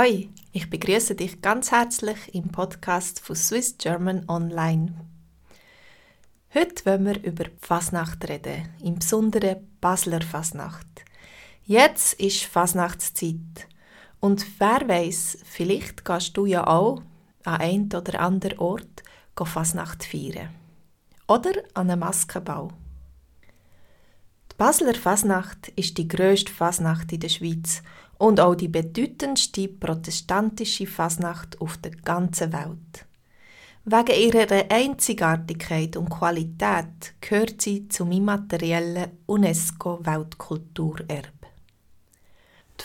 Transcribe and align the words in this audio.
Hi, 0.00 0.30
ich 0.52 0.70
begrüße 0.70 1.16
dich 1.16 1.42
ganz 1.42 1.72
herzlich 1.72 2.32
im 2.32 2.52
Podcast 2.52 3.18
von 3.18 3.34
Swiss 3.34 3.78
German 3.78 4.28
Online. 4.28 4.94
Heute 6.54 6.86
wollen 6.86 7.04
wir 7.04 7.24
über 7.24 7.42
die 7.42 7.58
Fasnacht 7.60 8.28
reden, 8.28 8.68
im 8.80 9.00
Besonderen 9.00 9.56
Basler 9.80 10.20
Fasnacht. 10.20 10.86
Jetzt 11.64 12.12
ist 12.12 12.44
Fasnachtszeit 12.44 13.66
und 14.20 14.46
wer 14.60 14.88
weiß, 14.88 15.38
vielleicht 15.42 16.04
gehst 16.04 16.36
du 16.36 16.46
ja 16.46 16.68
auch 16.68 17.02
an 17.42 17.60
einen 17.60 17.86
oder 17.92 18.20
anderen 18.20 18.60
Ort 18.60 19.02
Fasnacht 19.36 20.04
feiern. 20.04 20.50
Oder 21.26 21.54
an 21.74 21.90
einem 21.90 21.98
Maskenbau. 21.98 22.70
Basler 24.58 24.94
Fasnacht 24.94 25.68
ist 25.76 25.96
die 25.98 26.08
grösste 26.08 26.52
Fasnacht 26.52 27.12
in 27.12 27.20
der 27.20 27.28
Schweiz 27.28 27.80
und 28.18 28.40
auch 28.40 28.56
die 28.56 28.66
bedeutendste 28.66 29.68
protestantische 29.68 30.88
Fasnacht 30.88 31.60
auf 31.60 31.76
der 31.76 31.92
ganzen 31.92 32.52
Welt. 32.52 33.06
Wegen 33.84 34.20
ihrer 34.20 34.64
Einzigartigkeit 34.68 35.96
und 35.96 36.10
Qualität 36.10 37.14
gehört 37.20 37.62
sie 37.62 37.86
zum 37.86 38.10
immateriellen 38.10 39.12
UNESCO-Weltkulturerbe. 39.26 41.37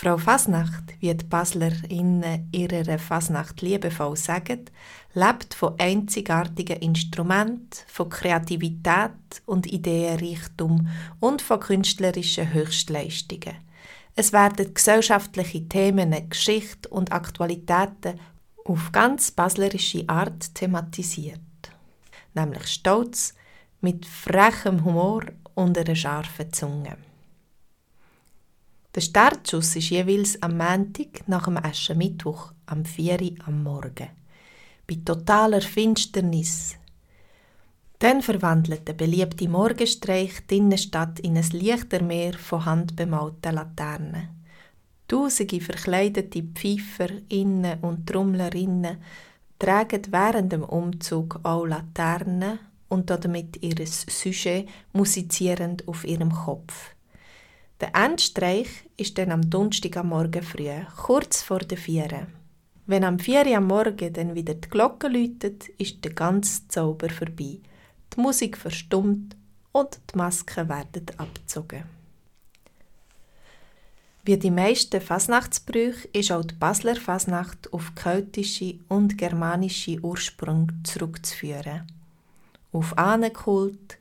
Frau 0.00 0.16
Fasnacht, 0.16 0.94
wie 1.00 1.12
die 1.12 1.24
BaslerInnen 1.24 2.48
ihrer 2.52 3.00
Fasnacht 3.00 3.62
liebevoll 3.62 4.16
sagen, 4.16 4.66
lebt 5.12 5.54
von 5.54 5.74
einzigartigen 5.76 6.76
Instrumenten, 6.76 7.80
von 7.88 8.08
Kreativität 8.08 9.10
und 9.44 9.66
Ideenreichtum 9.66 10.86
und 11.18 11.42
von 11.42 11.58
künstlerischen 11.58 12.52
Höchstleistungen. 12.52 13.56
Es 14.14 14.32
werden 14.32 14.72
gesellschaftliche 14.72 15.68
Themen, 15.68 16.28
Geschichte 16.30 16.88
und 16.90 17.10
Aktualitäten 17.10 18.20
auf 18.66 18.92
ganz 18.92 19.32
baslerische 19.32 20.08
Art 20.08 20.54
thematisiert. 20.54 21.40
Nämlich 22.34 22.68
stolz, 22.68 23.34
mit 23.80 24.06
frechem 24.06 24.84
Humor 24.84 25.24
und 25.56 25.76
einer 25.76 25.96
scharfen 25.96 26.52
Zunge. 26.52 27.07
Der 28.94 29.00
Startschuss 29.02 29.76
ist 29.76 29.90
jeweils 29.90 30.42
am 30.42 30.56
Montag 30.56 31.26
nach 31.26 31.44
dem 31.44 31.56
Aschermittwoch 31.58 32.52
am 32.66 32.84
4 32.84 33.20
Uhr 33.20 33.46
am 33.46 33.62
Morgen. 33.62 34.08
Bei 34.86 34.98
totaler 35.04 35.60
Finsternis 35.60 36.78
dann 37.98 38.22
verwandelt 38.22 38.86
der 38.86 38.92
beliebte 38.92 39.48
Morgenstreich 39.48 40.46
die 40.48 40.58
Innenstadt 40.58 41.18
in 41.18 41.36
ein 41.36 41.50
Lichtermeer 41.50 42.34
von 42.34 42.64
handbemalten 42.64 43.54
Laternen. 43.56 44.28
Tausende 45.08 45.60
verkleidete 45.60 46.42
Pfeifer, 46.42 47.08
Innen 47.28 47.80
und 47.80 48.06
Trommlerinnen 48.06 48.98
tragen 49.58 50.02
während 50.10 50.52
dem 50.52 50.62
Umzug 50.62 51.40
auch 51.42 51.66
Laternen 51.66 52.60
und 52.88 53.10
damit 53.10 53.60
ihr 53.62 53.84
Sujet 53.84 54.68
musizierend 54.92 55.88
auf 55.88 56.04
ihrem 56.04 56.30
Kopf. 56.30 56.94
Der 57.80 57.94
Endstreich 57.94 58.68
ist 58.96 59.18
dann 59.18 59.30
am 59.30 59.48
Donnerstag 59.48 59.96
am 59.96 60.08
Morgen 60.08 60.42
früh, 60.42 60.70
kurz 60.96 61.42
vor 61.42 61.60
der 61.60 61.78
Vier. 61.78 62.26
Wenn 62.86 63.04
am 63.04 63.18
Vier 63.18 63.56
am 63.56 63.66
Morgen 63.66 64.12
dann 64.12 64.34
wieder 64.34 64.54
die 64.54 64.68
Glocke 64.68 65.08
läutet, 65.08 65.68
ist 65.78 66.04
der 66.04 66.12
ganze 66.12 66.66
Zauber 66.68 67.08
vorbei 67.08 67.60
die 68.18 68.20
Musik 68.20 68.56
verstummt 68.56 69.36
und 69.72 70.00
die 70.12 70.16
Masken 70.16 70.68
werden 70.68 71.06
abgezogen. 71.16 71.84
Wie 74.24 74.36
die 74.36 74.50
meisten 74.50 75.00
Fasnachtsbrüche 75.00 76.08
ist 76.12 76.32
auch 76.32 76.44
die 76.44 76.54
Basler 76.54 76.96
Fasnacht 76.96 77.72
auf 77.72 77.94
keltische 77.94 78.78
und 78.88 79.16
germanische 79.16 80.00
Ursprung 80.00 80.70
zurückzuführen. 80.84 81.86
Auf 82.72 82.98
Ahnenkult, 82.98 83.98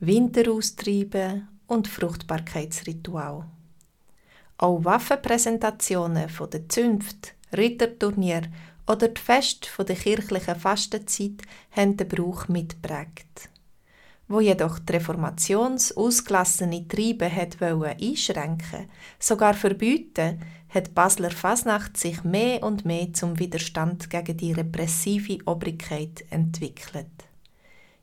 Winteraustreiben 0.00 1.48
und 1.72 1.88
Fruchtbarkeitsritual. 1.88 3.46
Auch 4.58 4.84
Waffenpräsentationen 4.84 6.28
von 6.28 6.50
der 6.50 6.68
Zünft, 6.68 7.34
Ritterturnier 7.56 8.42
oder 8.86 9.08
die 9.08 9.20
Feste 9.20 9.68
der 9.82 9.96
kirchlichen 9.96 10.56
Fastenzeit 10.56 11.42
haben 11.70 11.96
den 11.96 12.08
Brauch 12.08 12.48
mitprägt. 12.48 13.48
Wo 14.28 14.40
jedoch 14.40 14.78
die 14.78 14.92
Reformations 14.92 15.96
ausgelassene 15.96 16.86
Triebe 16.86 17.34
hat 17.34 17.60
einschränken, 17.60 18.88
sogar 19.18 19.54
verbieten, 19.54 20.40
hat 20.68 20.94
Basler 20.94 21.30
Fasnacht 21.30 21.96
sich 21.96 22.22
mehr 22.22 22.62
und 22.62 22.84
mehr 22.84 23.12
zum 23.12 23.38
Widerstand 23.38 24.10
gegen 24.10 24.36
die 24.36 24.52
repressive 24.52 25.38
Obrigkeit 25.46 26.24
entwickelt. 26.30 27.31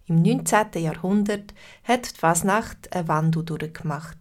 Im 0.09 0.23
19. 0.23 0.81
Jahrhundert 0.81 1.53
hat 1.83 2.15
die 2.15 2.19
Fasnacht 2.19 2.91
eine 2.95 3.07
Wandel 3.07 3.45
durchgemacht. 3.45 4.17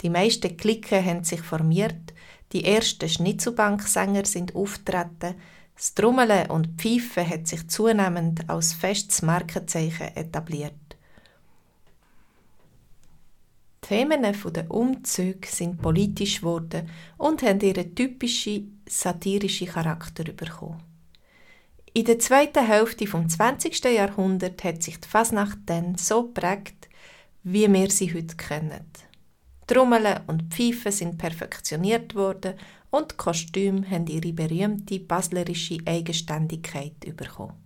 Die 0.00 0.10
meisten 0.10 0.56
Klicken 0.56 1.04
haben 1.04 1.22
sich 1.22 1.40
formiert, 1.40 2.12
die 2.52 2.64
ersten 2.64 3.08
Schnitzelbanksänger 3.08 4.24
sind 4.24 4.56
auftreten, 4.56 5.36
das 5.76 5.94
Trommeln 5.94 6.50
und 6.50 6.80
Pfeifen 6.80 7.28
hat 7.28 7.46
sich 7.46 7.68
zunehmend 7.68 8.50
als 8.50 8.72
festes 8.72 9.22
Markenzeichen 9.22 10.08
etabliert. 10.16 10.74
Die 13.84 13.88
Themen 13.88 14.22
der 14.22 14.70
Umzüge 14.70 15.46
sind 15.46 15.80
politisch 15.80 16.40
geworden 16.40 16.90
und 17.16 17.42
haben 17.42 17.60
ihren 17.60 17.94
typischen 17.94 18.82
satirischen 18.88 19.68
Charakter 19.68 20.24
bekommen. 20.24 20.91
In 21.94 22.06
der 22.06 22.18
zweiten 22.18 22.66
Hälfte 22.66 23.06
vom 23.06 23.28
20. 23.28 23.84
Jahrhundert 23.84 24.64
hat 24.64 24.82
sich 24.82 24.98
die 24.98 25.08
Fasnacht 25.08 25.58
dann 25.66 25.96
so 25.98 26.22
prägt, 26.22 26.88
wie 27.42 27.70
wir 27.70 27.90
sie 27.90 28.14
heute 28.14 28.34
kennen. 28.36 28.86
Trommeln 29.66 30.20
und 30.26 30.54
Pfeifen 30.54 30.90
sind 30.90 31.18
perfektioniert 31.18 32.14
worden 32.14 32.54
und 32.90 33.12
die 33.12 33.16
Kostüme 33.16 33.88
haben 33.90 34.06
ihre 34.06 34.32
berühmte 34.32 35.00
baslerische 35.00 35.78
Eigenständigkeit 35.84 36.98
bekommen. 37.14 37.60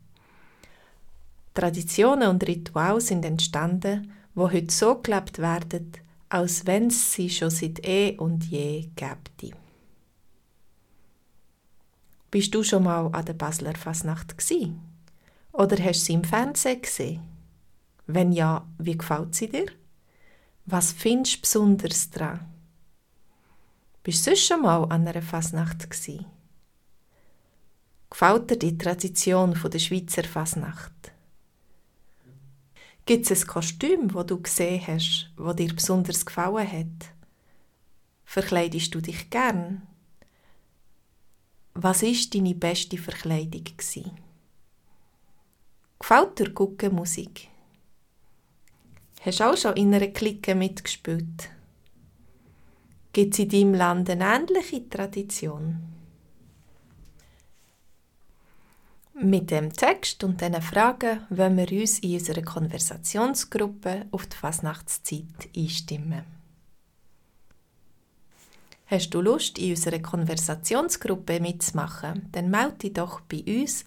Traditionen 1.54 2.28
und 2.28 2.46
Rituale 2.48 3.00
sind 3.00 3.24
entstanden, 3.24 4.12
wo 4.34 4.50
heute 4.50 4.74
so 4.74 4.96
gelebt 4.96 5.38
werden, 5.38 5.92
als 6.28 6.66
wenn 6.66 6.88
es 6.88 7.12
sie 7.12 7.30
schon 7.30 7.50
seit 7.50 7.86
eh 7.86 8.16
und 8.16 8.42
je 8.44 8.88
gäbe. 8.96 9.56
Bist 12.30 12.54
du 12.54 12.62
schon 12.62 12.84
mal 12.84 13.06
an 13.12 13.24
der 13.24 13.34
Basler 13.34 13.74
Fasnacht 13.76 14.36
gsi? 14.36 14.72
Oder 15.52 15.82
hast 15.82 16.00
du 16.00 16.04
sie 16.06 16.12
im 16.14 16.24
Fernsehen 16.24 16.82
gesehen? 16.82 17.22
Wenn 18.06 18.32
ja, 18.32 18.66
wie 18.78 18.96
gefällt 18.96 19.34
sie 19.34 19.48
dir? 19.48 19.66
Was 20.64 20.92
findest 20.92 21.36
du 21.36 21.40
besonders 21.42 22.10
daran? 22.10 22.40
Bist 24.02 24.26
du 24.26 24.30
sonst 24.30 24.46
schon 24.46 24.62
mal 24.62 24.84
an 24.84 25.06
einer 25.06 25.22
Fasnacht 25.22 25.88
gsi? 25.88 26.26
Gefällt 28.10 28.50
dir 28.50 28.58
die 28.58 28.76
Tradition 28.76 29.58
der 29.72 29.78
Schweizer 29.78 30.24
Fasnacht? 30.24 30.92
Gibt 33.04 33.30
es 33.30 33.42
ein 33.42 33.46
Kostüm, 33.46 34.14
wo 34.14 34.24
du 34.24 34.42
gesehen 34.42 34.84
hast, 34.84 35.30
wo 35.36 35.52
dir 35.52 35.72
besonders 35.72 36.26
gefallen 36.26 36.70
hat? 36.70 37.12
Verkleidest 38.24 38.92
du 38.94 39.00
dich 39.00 39.30
gern? 39.30 39.82
Was 41.78 42.02
ist 42.02 42.34
deine 42.34 42.54
beste 42.54 42.96
Verkleidung 42.96 43.64
gsi? 43.76 44.04
Gefällt 45.98 46.38
dir 46.38 46.50
gute 46.50 46.88
Musik? 46.88 47.48
Hast 49.20 49.40
du 49.40 49.44
auch 49.44 49.56
schon 49.58 49.76
in 49.76 49.94
einer 49.94 50.06
Clique 50.06 50.54
mitgespielt? 50.54 51.50
Gibt 53.12 53.34
es 53.34 53.40
in 53.40 53.48
deinem 53.50 53.74
Land 53.74 54.08
eine 54.08 54.24
ähnliche 54.24 54.88
Tradition? 54.88 55.82
Mit 59.12 59.50
dem 59.50 59.70
Text 59.70 60.24
und 60.24 60.40
diesen 60.40 60.62
Fragen 60.62 61.26
wollen 61.28 61.58
wir 61.58 61.78
uns 61.78 61.98
in 61.98 62.14
unserer 62.14 62.42
Konversationsgruppe 62.42 64.06
auf 64.12 64.26
die 64.26 64.36
Fasnachtszeit 64.36 65.50
einstimmen. 65.54 66.35
Hast 68.86 69.10
du 69.10 69.20
Lust, 69.20 69.58
in 69.58 69.70
unserer 69.70 69.98
Konversationsgruppe 69.98 71.40
mitzumachen, 71.40 72.28
dann 72.32 72.50
melde 72.50 72.78
dich 72.78 72.92
doch 72.92 73.20
bei 73.20 73.42
uns 73.46 73.84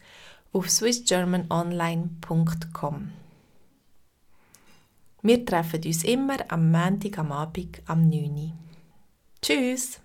auf 0.51 0.69
swissgermanonline.com. 0.69 3.11
Wir 5.21 5.45
treffen 5.45 5.83
uns 5.85 6.03
immer 6.03 6.37
am 6.49 6.69
Montag 6.71 7.17
am 7.17 7.31
Abend 7.31 7.81
am 7.85 8.09
9. 8.09 8.35
Uhr. 8.35 8.51
Tschüss! 9.41 10.01